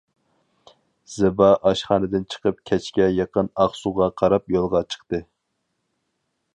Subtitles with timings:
[1.15, 5.25] زىبا ئاشخانىدىن چىقىپ كەچكە يېقىن ئاقسۇغا قاراپ يولغا چىقتى.